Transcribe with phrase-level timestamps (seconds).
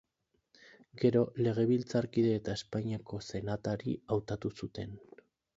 [1.01, 4.99] Gero legebiltzarkide eta Espainiako senatari hautatu zuten.